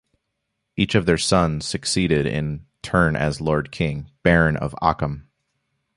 [0.75, 5.29] Each of their sons succeeded in turn as Lord King, Baron of Ockham.